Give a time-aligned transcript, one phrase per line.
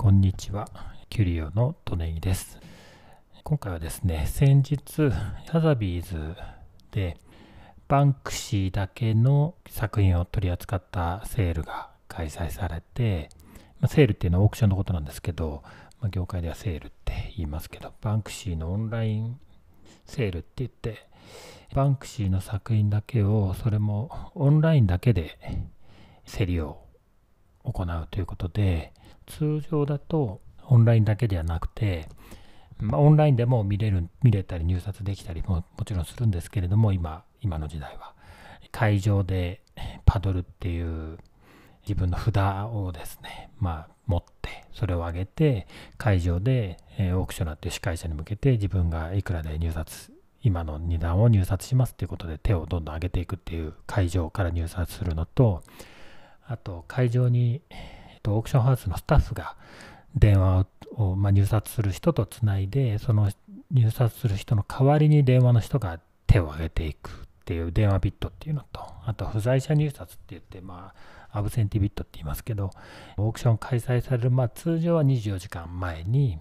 [0.00, 0.66] こんにちは。
[1.10, 2.58] キュリオのトネギです。
[3.44, 4.80] 今回はですね、先日、
[5.46, 6.34] サザビーズ
[6.90, 7.18] で
[7.86, 13.28] バンクシーだけの作品を取り扱ったセールが開催されて、
[13.80, 15.62] ま、セールっていうのはオークションのことなんですけど、
[16.00, 19.38] ま、業界ではセールって言いますけど、バンクシーのオンライン
[20.06, 21.06] セールって言って、
[21.74, 25.36] バンクシーの作品だけを、それもオンラインだけで
[26.24, 26.86] 競りを
[27.64, 28.94] 行うということで、
[29.30, 32.08] 通常だとオンラインだけではなくて、
[32.78, 38.14] まあ、オンラインでも見れる見れたり入札できたりももちろんするんですけれども今今の時代は。
[38.72, 39.62] 会場で
[40.04, 41.18] パドルっていう
[41.82, 42.36] 自分の札
[42.72, 45.66] をですねまあ持ってそれを上げて
[45.98, 50.12] 会場で、え、オークショナーっていう司会者に向けて自分がいくらで入札
[50.42, 55.62] 今の値段を入札しますっていうことで手をどんどん上げていくっていう会場から入札するのと
[56.46, 57.62] あと会場に、
[58.22, 59.56] と、オークションハウスのスタッフが
[60.14, 60.66] 電話
[60.96, 63.30] を、まあ、入札する人とつないでその
[63.70, 67.12] 入札する人の代わりに電話の人が手を挙げていくっ
[67.44, 70.92] ていう電話ビットっていうのとあと不在者入札って言ってま
[71.32, 72.70] あアブセンティビットって言いますけど
[73.16, 76.38] オークション開催される、まあ、通常は24時間前に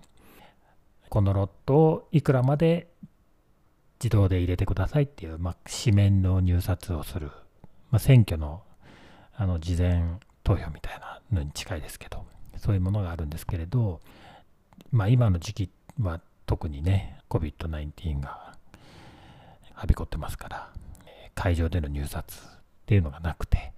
[1.10, 2.88] このロットをいくらまで
[4.04, 7.28] 自動で入れてくださいっていう、まあ、紙面の入札をする、
[7.92, 8.64] まあ、選挙の
[9.36, 10.04] あの事前
[10.44, 12.26] 投票みたいなのに近いですけど
[12.58, 14.02] そういうものがあるんですけれど、
[14.92, 15.70] まあ、今の時期
[16.02, 18.54] は特にね COVID-19 が
[19.74, 20.70] はびこってますから
[21.36, 22.40] 会場での入札っ
[22.86, 23.72] ていうのがなくて、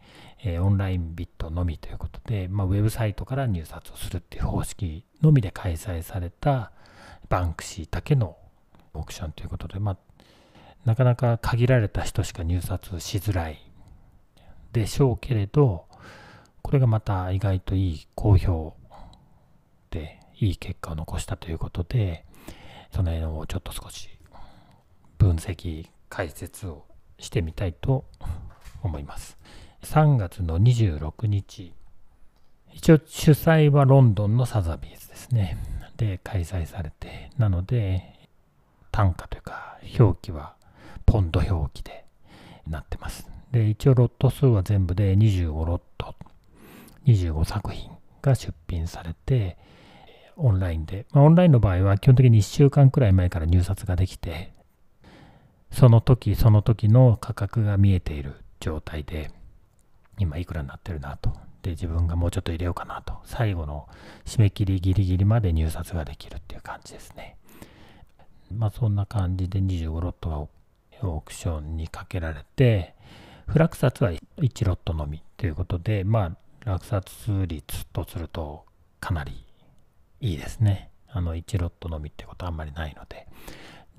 [0.43, 6.71] えオンラインビットのみということで、まあ、ウェブサイトから入札をするっていう方式のみで開催された
[7.29, 8.37] バンクシーだけの
[8.93, 9.97] オークションということで、まあ、
[10.85, 13.61] なかなか限られた人しか入札しづらい
[14.73, 15.85] でしょうけれど、
[16.71, 18.77] これがまた意外といい好評
[19.89, 22.23] で、いい結果を残したということで、
[22.95, 24.07] その辺をちょっと少し
[25.17, 26.85] 分析、解説を
[27.19, 28.05] してみたいと
[28.83, 29.37] 思います。
[29.83, 31.73] 3月の26日、
[32.71, 35.57] 一応主催はロンドンのサザビーズですね。
[35.97, 38.29] で開催されて、なので
[38.93, 40.55] 単価というか表記は
[41.05, 42.05] ポンド表記で
[42.65, 43.27] なってます。
[43.51, 46.15] で、一応ロット数は全部で25ロット、
[47.05, 47.91] 25作品
[48.21, 49.57] が出品されて、
[50.37, 54.53] オンラインで、まあ、オンラインの場合は基本的に1週間くらい前から入札ができて、
[55.71, 59.31] その時その時の価格が見えている状態で、
[60.17, 61.31] 今いくらになってるなと。
[61.61, 63.19] で、自分がもうちょっと入れようかなと。
[63.23, 63.87] 最後の
[64.25, 67.37] 締め切りギリギリまで入札ができるっていう感じですね。
[68.51, 70.39] まあそんな感じで25ロットが
[71.07, 72.95] オークションにかけられて、
[73.47, 78.65] 不落札は1ロットのみということで、まあ落札率とすると
[78.99, 79.45] かなり
[80.19, 80.89] いいですね。
[81.09, 83.27] あの1ロットのみってことはあんまりないので。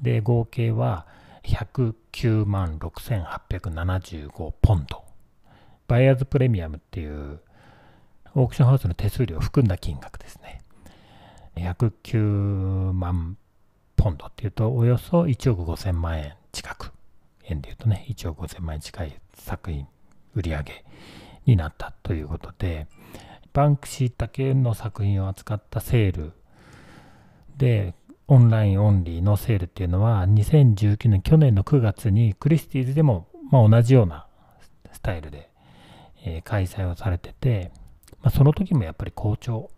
[0.00, 1.06] で、合計は
[1.44, 5.04] 109万6875ポンド。
[5.88, 7.40] バイアーズプレミアムっていう
[8.34, 10.62] オークションハウスの手数料を含んだ金額ですね。
[11.56, 13.36] 109万
[13.96, 16.92] ポンドっていうと、およそ1億5000万円近く。
[17.44, 19.86] 円でいうとね、1億5000万円近い作品
[20.34, 20.84] 売り上げ
[21.46, 22.86] になったということで、
[23.52, 26.32] バンクシーだけの作品を扱ったセール
[27.56, 27.94] で、
[28.28, 34.26] オンラインオンリーのセールっていうのは、2019年、去年の9月にクリスティーズでも、ま、同じような
[34.92, 35.50] スタイルで、
[36.24, 37.72] え、開催をされてて、
[38.22, 39.70] ま、その時もやっぱり好調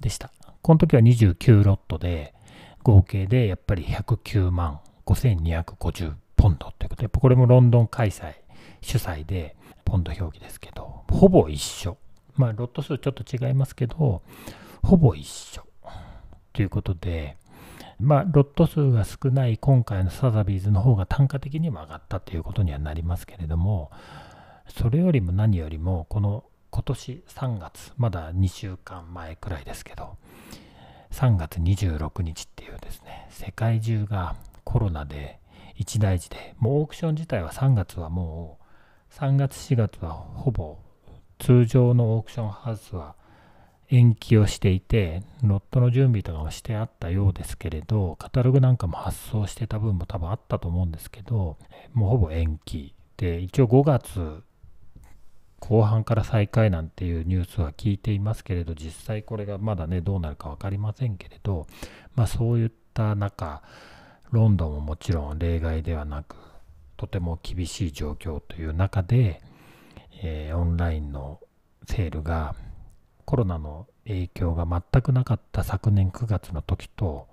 [0.00, 0.32] でした。
[0.62, 2.34] この時は29ロットで、
[2.82, 8.34] 合計でやっぱり109万5250ポンドということで、これもロンドン開催
[8.80, 9.56] 主催で、
[9.90, 11.96] ポンド表記ですけど、ほぼ一緒。
[12.36, 14.22] まあ、ロット数ちょっと違いますけど、
[14.84, 15.66] ほぼ一緒。
[16.52, 17.36] ということで、
[17.98, 23.90] まあ、ロット数が少ない今回のサザビーズの方が単価的にも上がったということにはなりますけれども、
[24.68, 30.16] それよりも何よりも、この今年3月、まだ2週間前くらいですけど、
[31.10, 35.40] 3月26日っていうですね、世界中がコロナで
[35.74, 38.59] 一大事で、もうオークション自体は3月はもう、
[39.10, 40.78] 3月4月はほぼ
[41.38, 43.16] 通常のオークションハウスは
[43.90, 51.58] 延期をしていて、ロットの準備とかもしてあったようですけれど、カタログなんかも発送してた分も多分あったと思うんですけど、
[51.92, 52.94] もうほぼ延期。
[53.16, 54.42] で、一応5月
[55.58, 61.66] 後半から再開なんていうニュースは聞いていますけれど、実際これがまだね、どうなるか分かりませんけれど、
[62.14, 63.62] まあそういった中、
[64.30, 66.36] ロンドンももちろん例外ではなく、
[67.00, 69.40] とても厳しい状況という中で、
[70.22, 71.40] えー、オンラインの
[71.86, 72.54] セールが
[73.24, 77.26] コロナの影響が全くなかった昨年9月の時と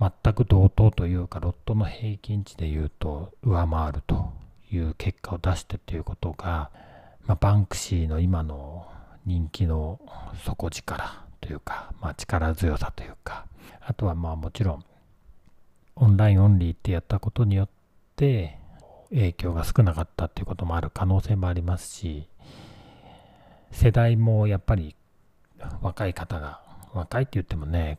[0.00, 4.32] 全く同等というかロットの平均値でいうと上回ると
[4.72, 6.72] いう結果を出してということが、
[7.26, 8.88] まあ、バンクシーの今の
[9.26, 10.00] 人気の
[10.44, 13.46] 底力というか、まあ、力強さというか
[13.80, 14.84] あとはまあもちろん
[15.94, 17.79] オンラインオンリーってやったことによって
[19.10, 22.28] 影響が少なかったっていうこともある可能性もありますし
[23.70, 24.94] 世代もやっぱり
[25.80, 26.60] 若い方が
[26.92, 27.98] 若いって言ってもね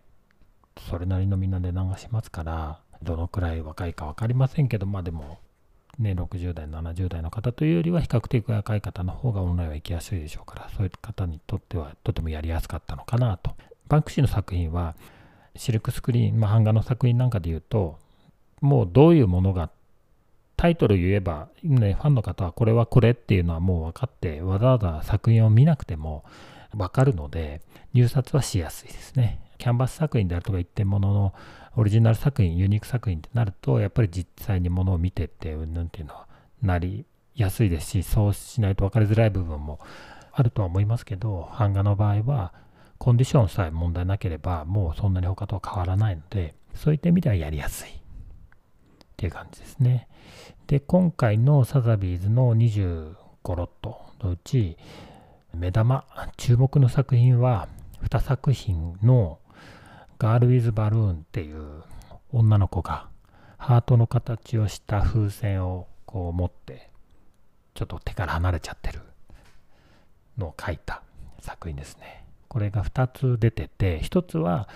[0.90, 5.40] それなりのみんな値段がしますからどのくらい若いか分かりませんけどまあでも
[6.00, 13.52] ね60代70代の方というよりは比較的若い方の方がオンラインは行きやすいでしょうからそういう方にとってはとてもやりやすかったのかなと。
[13.88, 14.96] バンクシーの作品は
[15.56, 18.00] シルクスクリーン、まあ、版画の作品なんかで言うと
[18.62, 19.70] もうどういうものが
[20.62, 26.24] タイトル言えば、ね、ファンの方はこれはこれっていうのはもう分かってわざわざ作品を見なくても
[26.72, 27.62] 分かるので
[27.94, 29.42] 入札はしやすいですね。
[29.58, 31.34] キャンバス作品であるとか一点ものの
[31.76, 36.28] オリジナル作品ユニーク作品ってなるとやっぱり実際にものを見てってうんぬんっていうのは
[36.62, 39.80] なりやすいですしそうしないと分かりづらい部分も
[40.32, 42.54] あるとは思いますけど版画の場合は
[43.00, 48.01] コンディションさえ問題なければもうそんなに他とは変わらないのでそういった意味ではやりやすい
[49.22, 50.08] っていう感じですね
[50.66, 53.14] で今回のサザビーズの25
[53.54, 54.78] ロットのうち
[55.54, 56.06] 目玉
[56.38, 57.68] 注目の作品は
[58.02, 59.38] 2作品の
[60.18, 61.84] ガール・ウィズ・バルーンっていう
[62.32, 63.10] 女の子が
[63.58, 66.90] ハートの形をした風船をこう持って
[67.76, 69.02] ちょっと手から離れちゃってる
[70.36, 71.04] のを描いた
[71.42, 72.26] 作品ですね。
[72.48, 74.68] これが2つ出てて1つは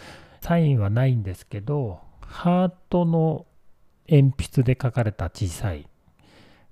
[0.41, 3.47] サインはないんですけどハートの
[4.07, 5.87] 鉛筆で描かれた小さい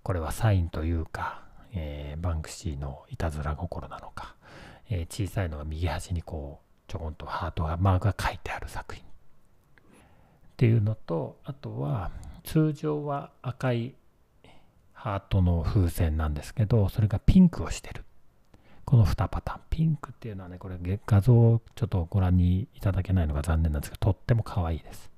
[0.04, 1.42] これはサインというか、
[1.74, 4.36] えー、バンクシーのいたずら心なのか、
[4.90, 9.04] えー、小さいのが右端にこうちょこんとハートがマークが書いてある作品。
[9.04, 9.08] っ
[10.58, 12.12] ていうのとあとは
[12.44, 13.96] 通常は赤い
[14.94, 18.04] ハートの風船なんですけどそれがピンクをしてる。
[18.86, 19.62] この2パターン。
[19.70, 20.78] ピンクっていうのはねこれ
[21.08, 25.10] 画像をちょっとご覧にいただけないのが残念なんですけどとっても可愛いです。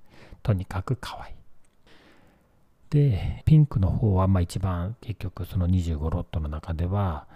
[0.44, 1.45] とにかく可愛い。
[2.90, 7.28] でピンクの方はまあ一番結局その25ロットの中では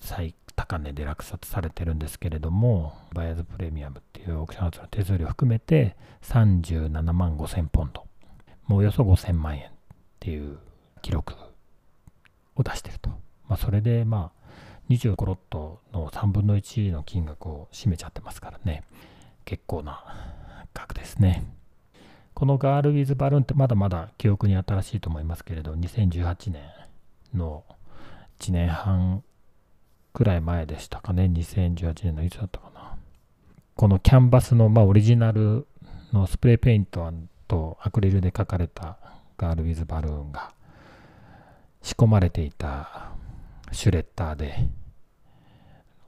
[0.00, 8.06] 最高値で落札されてるんですけれども、バイアズプレミアムっていうオークションハウスの手数料含めて37万5000ポンド、
[8.66, 9.72] もうおよそ5000万円っ
[10.18, 10.58] ていう
[11.02, 11.34] 記録
[12.54, 13.10] を出してると。
[13.48, 14.46] まあ、それでまあ
[14.88, 18.82] 25ロットの3分の1の金額を占めちゃってますからね、
[19.44, 20.02] 結構な
[20.72, 21.44] 額ですね。
[22.36, 26.64] このガール・ウィズ・バルーンってまだまだ記憶に新しいと思いますけれど、2018年
[27.32, 27.64] の
[28.40, 29.24] 1年半
[30.12, 32.98] くらい前でしたかね、2018年のいつだったかな。
[33.74, 35.66] このキャンバスの、まあ、オリジナル
[36.12, 37.10] のスプレーペイント
[37.48, 38.98] とアクリルで描かれた
[39.38, 40.52] ガール・ウィズ・バルーンが
[41.80, 43.12] 仕込まれていた
[43.72, 44.68] シュレッダーで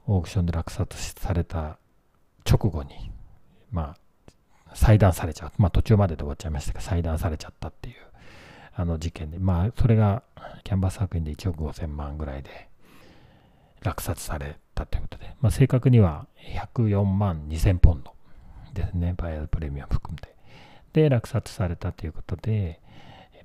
[0.05, 1.79] オークションで落札された
[2.47, 3.09] 直後に、
[3.71, 4.08] まあ、
[4.73, 5.51] 裁断されちゃう。
[5.57, 7.95] まあ、途中までで終わっちゃいましたが、裁断されちゃったっていう
[8.75, 10.23] あの事件で、まあ、それが
[10.63, 12.69] キャンバス作品で1億5000万ぐらいで
[13.81, 16.27] 落札されたということで、まあ、正確には
[16.73, 18.13] 104万2000ポンド
[18.73, 20.35] ですね、バイアルプレミアム含めて。
[20.93, 22.79] で、落札されたということで、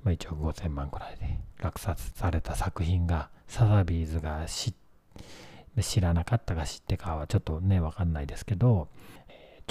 [0.03, 4.45] まあ、1億5000万ぐらいで落札された作品が、サザビーズが
[5.81, 8.87] 知らなかったか知ってかはちょっとね、わかんないですけど、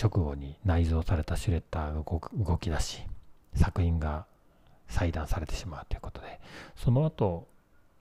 [0.01, 3.03] 直後に内蔵されたシュレッダーが動き出し、
[3.55, 4.27] 作品が
[4.89, 6.41] 裁断されてしまうということで、
[6.77, 7.49] その後、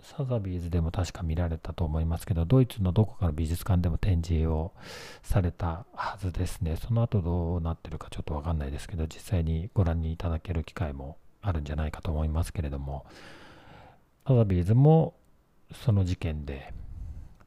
[0.01, 4.73] サザビーズでも確か見られたと思いますけど、ドイツのどこかの美術館でも展示を
[5.21, 6.75] されたはずですね。
[6.75, 13.05] その後どうなってるかちょっとわかんないですけど、実際にご覧にいただける機会もあるんじゃないかと思いますけれども、
[14.27, 15.13] サザビーズも
[15.71, 16.73] その事件で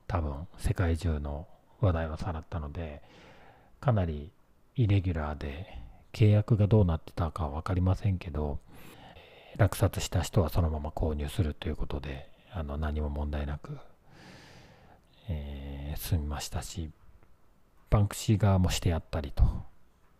[0.07, 1.47] 多分世界中の
[1.81, 3.03] 話題をさらったので、
[3.81, 4.33] かなり
[4.77, 5.67] イレギュラーで
[6.13, 8.59] 契約がどうなってたかは分かりませんけど、
[9.57, 13.77] 落札した人はそのまま購入するということで、あの何も問題なく、
[15.29, 16.91] えー、済みましたし
[17.91, 19.45] バンクシー側もしてやったりと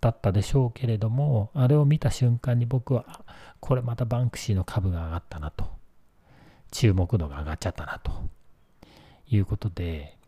[0.03, 3.25] だったでしょうけれどもあれを見た瞬間に僕は
[3.61, 5.65] これまたバンクシーの株が上がったなと
[6.71, 8.13] 注目度が上がっちゃったなと
[9.29, 10.19] いうことで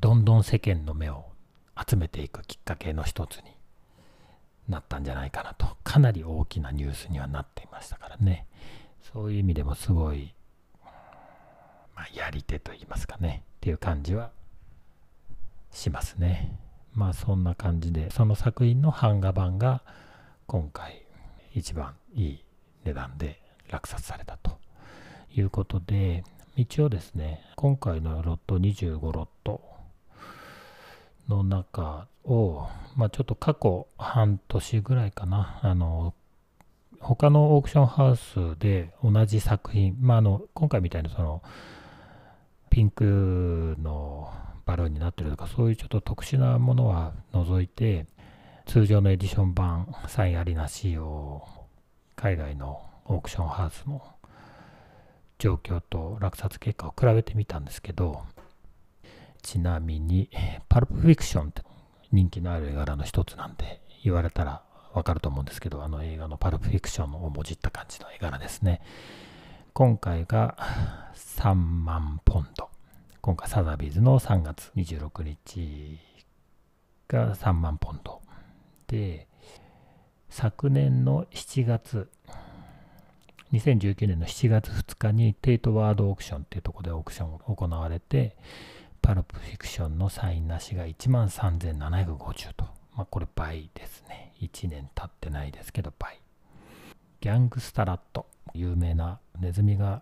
[0.00, 1.26] どんどん世間の目を
[1.86, 3.53] 集めていくきっかけの一つに
[4.68, 5.76] なったんじゃないかなと。
[5.84, 8.46] かなり大きなニュースにはなっていましたからね。
[9.02, 10.34] そういう意味でもすごい
[11.94, 13.42] まあ、やり手と言いますかね。
[13.56, 14.30] っていう感じは
[15.70, 16.58] しますね。
[16.92, 19.82] まあそんな感じで、その作品の版画版が
[20.46, 21.04] 今回
[21.54, 22.44] 一番いい
[22.84, 23.40] 値段で
[23.70, 24.58] 落札されたと
[25.34, 26.24] いうことで、
[26.56, 29.60] 一応ですね、今回のロット25ロット
[31.28, 32.66] の中を、
[32.96, 36.14] まあちょっと過去半年ぐらいかな、あの、
[37.00, 41.42] 他のオークションハウスで同じ作品、まああの、今回みたいなその、
[42.70, 44.32] ピンクの
[44.64, 48.06] バルーンになってるとか、そういうちょっと特殊なものは除いて、
[48.66, 51.46] 通常のエディション版、サインありなしを
[52.16, 54.02] 海外のオークションハウスの
[55.38, 58.22] 状況と落札結果を比べてみたんですけど、
[59.42, 60.30] ちなみに、
[60.70, 61.62] パルプフィクションって
[62.14, 68.80] 人気のある絵柄の一つなんで、言われたらわかると思うんですけど、あの映画のパルプフィクションをもじった感じの絵柄ですね。
[69.72, 70.56] 今回が
[71.14, 72.70] 3万ポンド。
[73.20, 75.98] 今回サザビーズの3月26日
[77.08, 78.22] が3万ポンド。
[78.86, 79.26] で、
[80.28, 82.08] 昨年の7月、
[83.52, 88.36] 2019年の7月2日にテイトワードオークションっていうところでオークションが行われて、
[89.04, 92.64] パルプフィクションのサインなしが13,750と。
[92.96, 94.32] まあこれ倍ですね。
[94.40, 96.18] 1年経ってないですけど倍。
[97.20, 98.24] ギャングスタラット。
[98.54, 100.00] 有名なネズミが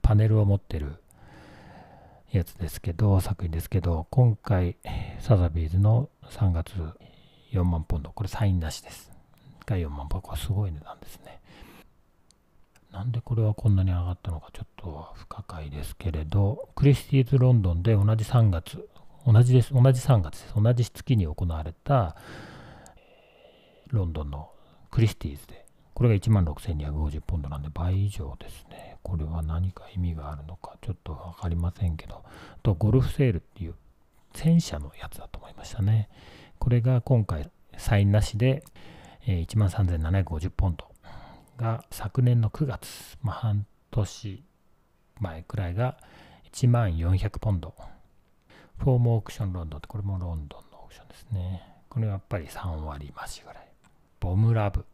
[0.00, 1.02] パネルを持ってる
[2.32, 4.76] やつですけど、作品ですけど、今回、
[5.20, 6.72] サザビーズの3月
[7.52, 9.12] 4万ポンド、これサインなしです。
[9.66, 11.40] が4万ポンド、これすごい値段ですね。
[12.92, 18.88] なんでこれはこんなに上がったのかちょっと不可解ですけれど、クリスティーズ・ロンドンで同じ3月、
[19.26, 20.54] 同じです、同じ3月です。
[20.56, 22.16] 同じ月に行われた、
[23.90, 24.50] ロンドンの
[24.90, 25.68] クリスティーズで
[25.98, 28.98] これが16,250ポンドなんで倍以上ですね。
[29.02, 32.22] これは何か意味があるのかちょっとわかりませんけど、
[32.62, 33.74] とゴルフセールっていう
[34.32, 36.08] 戦車のやつだと思いましたね。
[36.60, 38.62] これが今回サインなしで、
[39.26, 40.88] えー、13,750ポンド
[41.58, 44.44] が昨年の9月、まあ、半年
[45.20, 45.98] 前くらいが
[46.52, 47.74] 1万400ポンド。
[48.78, 51.62] フォームオークションロンドンってこれもロンドンのオークションですね。
[51.90, 53.68] これはやっぱり3割増しぐらい。
[54.20, 54.86] ボムラブ。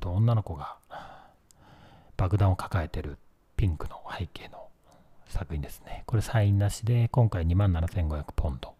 [0.00, 0.78] と女の子が
[2.16, 3.18] 爆弾を抱えてる
[3.56, 4.68] ピンクの背景の
[5.28, 6.02] 作品ですね。
[6.06, 8.74] これサインなしで今回27,500ポンド。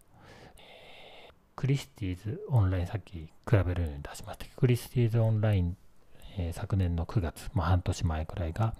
[1.54, 5.76] クリスティーズオンライン、さっき比べるように出しました、クリスティーズオンライン、
[6.38, 8.74] えー、昨年の9月、まあ、半年前くらいが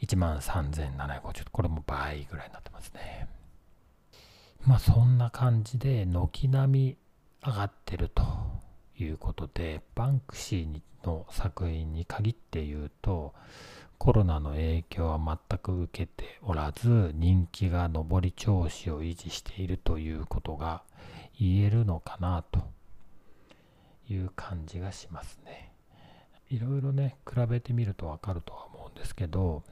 [0.00, 1.46] 1万3750。
[1.50, 3.28] これも倍ぐらいになってますね。
[4.66, 6.96] まあそんな感じで軒並み
[7.44, 8.22] 上がってると
[8.96, 13.34] いうことで、バンクシーの作品に限って言うと、
[13.98, 20.82] コロナの影響は全く受けておらず、人気が上り調子を維持しているということが
[21.38, 22.60] 言えるのかなと
[24.08, 25.71] いう感じがしますね。
[26.52, 29.62] いろいろね、比べてみるとわかるとは思うんですけど、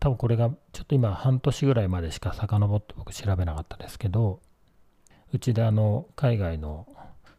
[0.00, 4.40] 多分これがちょっと今半年ぐらいまでしか遡って僕調べなかったですけど、
[5.32, 6.88] うちであの海外の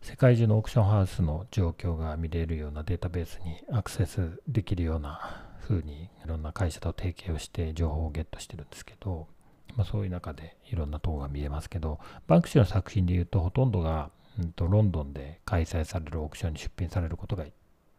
[0.01, 9.27] 世界中のオークションハウスの状況が見れるようなデータベースにアクセスできるような風にいろんな会社と提携をして情報をゲットしてるんですけど、
[9.75, 17.45] まあ、そういう中でいろんなとこが見えますけどバンクシーの作品でいうとほとんどが、うんと、ロンドンで開催されるオークションに出品されることが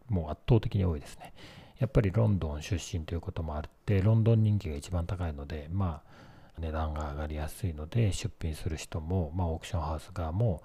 [0.09, 1.33] もう圧倒的に多いですね。
[1.79, 10.63] やっぱりロンドン出身ということもあってロンドン人気が一番高いのでまあ値段が上がりやすいので出品する人も、まあ、オークションハウス側も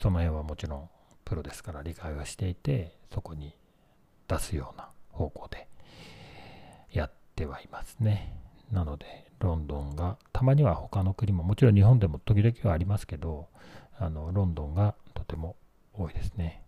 [0.00, 0.88] その辺はもちろん
[1.24, 3.56] プロですから理解はしていてそこに
[4.28, 5.66] 出すような方向で
[6.92, 8.32] やってはいますね。
[8.70, 13.48] なのでロンドンがたまには他の国ももちろん日本でも時々はありますけど
[13.98, 15.56] あのロンドンがとても
[15.92, 16.62] 多いですね。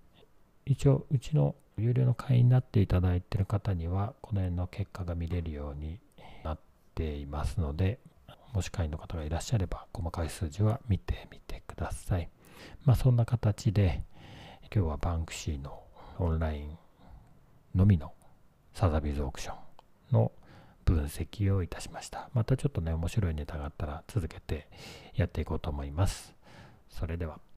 [0.64, 6.00] 一応うちの有料の会員になっていただいている方にはこの辺の結果が見れるように
[6.44, 6.58] なっ
[6.94, 7.98] ていますので
[8.52, 12.28] もし会員の方がいらっしゃれば細かい数字は見てみてください
[12.84, 14.02] まあそんな形で
[14.74, 15.82] 今日はバンクシーの
[16.18, 16.78] オンライン
[17.74, 18.12] のみの
[18.74, 19.56] サザビーズオークション
[20.12, 20.32] の
[20.84, 22.30] 分析をいたしました。
[22.32, 24.68] またちょっとね、面白いネタがあったら続けて
[25.14, 26.34] やっていこうと思います。
[26.88, 27.38] それでは。